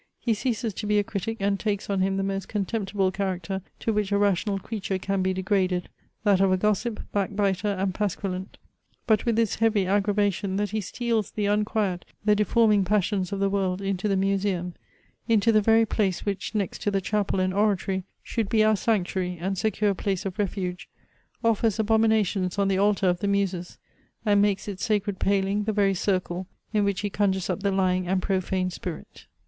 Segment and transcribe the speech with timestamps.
[0.19, 3.93] He ceases to be a critic, and takes on him the most contemptible character to
[3.93, 5.89] which a rational creature can be degraded,
[6.23, 8.57] that of a gossip, backbiter, and pasquillant:
[9.05, 13.47] but with this heavy aggravation, that he steals the unquiet, the deforming passions of the
[13.51, 14.73] world into the museum;
[15.27, 19.37] into the very place which, next to the chapel and oratory, should be our sanctuary,
[19.39, 20.89] and secure place of refuge;
[21.43, 23.77] offers abominations on the altar of the Muses;
[24.25, 28.07] and makes its sacred paling the very circle in which he conjures up the lying
[28.07, 29.27] and profane spirit.